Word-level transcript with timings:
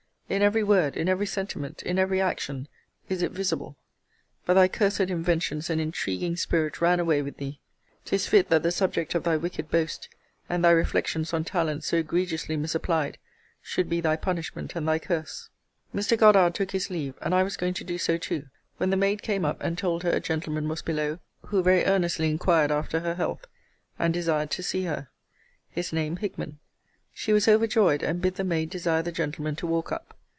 In 0.31 0.41
every 0.41 0.63
word, 0.63 0.95
in 0.95 1.09
every 1.09 1.25
sentiment, 1.25 1.81
in 1.83 1.99
every 1.99 2.21
action, 2.21 2.69
is 3.09 3.21
it 3.21 3.33
visible. 3.33 3.75
But 4.45 4.53
thy 4.53 4.69
cursed 4.69 5.01
inventions 5.01 5.69
and 5.69 5.81
intriguing 5.81 6.37
spirit 6.37 6.79
ran 6.79 7.01
away 7.01 7.21
with 7.21 7.35
thee. 7.35 7.59
'Tis 8.05 8.27
fit 8.27 8.47
that 8.47 8.63
the 8.63 8.71
subject 8.71 9.13
of 9.13 9.25
thy 9.25 9.35
wicked 9.35 9.69
boast, 9.69 10.07
and 10.47 10.63
thy 10.63 10.71
reflections 10.71 11.33
on 11.33 11.43
talents 11.43 11.87
so 11.87 11.97
egregiously 11.97 12.55
misapplied, 12.55 13.17
should 13.61 13.89
be 13.89 13.99
thy 13.99 14.15
punishment 14.15 14.73
and 14.73 14.87
thy 14.87 14.99
curse. 14.99 15.49
Mr. 15.93 16.17
Goddard 16.17 16.55
took 16.55 16.71
his 16.71 16.89
leave; 16.89 17.15
and 17.21 17.35
I 17.35 17.43
was 17.43 17.57
going 17.57 17.73
to 17.73 17.83
do 17.83 17.97
so 17.97 18.15
too, 18.17 18.45
when 18.77 18.89
the 18.89 18.95
maid 18.95 19.21
came 19.23 19.43
up, 19.43 19.61
and 19.61 19.77
told 19.77 20.03
her 20.03 20.11
a 20.11 20.21
gentleman 20.21 20.69
was 20.69 20.81
below, 20.81 21.19
who 21.47 21.61
very 21.61 21.83
earnestly 21.83 22.29
inquired 22.29 22.71
after 22.71 23.01
her 23.01 23.15
health, 23.15 23.47
and 23.99 24.13
desired 24.13 24.49
to 24.51 24.63
see 24.63 24.85
her: 24.85 25.09
his 25.69 25.91
name 25.91 26.15
Hickman. 26.15 26.59
She 27.13 27.33
was 27.33 27.49
overjoyed; 27.49 28.01
and 28.01 28.21
bid 28.21 28.35
the 28.35 28.45
maid 28.45 28.69
desire 28.69 29.01
the 29.01 29.11
gentleman 29.11 29.57
to 29.57 29.67
walk 29.67 29.91
up. 29.91 30.17